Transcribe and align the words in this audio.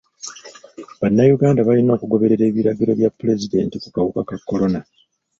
Bannayuganda 0.99 1.65
balina 1.67 1.91
okugoberera 1.93 2.43
ebiragiro 2.49 2.91
bya 2.99 3.09
pulezidenti 3.17 3.75
ku 3.83 3.87
kawuka 3.95 4.21
ka 4.29 4.37
kolona. 4.47 4.79